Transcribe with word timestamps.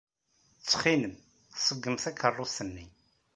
Ttxil-m, 0.57 1.13
ṣeggem 1.65 1.95
takeṛṛust-nni. 2.03 2.87